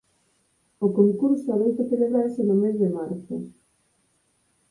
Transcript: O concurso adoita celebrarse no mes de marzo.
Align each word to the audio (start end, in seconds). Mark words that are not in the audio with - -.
O 0.85 0.87
concurso 0.99 1.47
adoita 1.51 1.89
celebrarse 1.91 2.41
no 2.45 2.55
mes 2.61 2.75
de 2.81 2.89
marzo. 2.97 3.35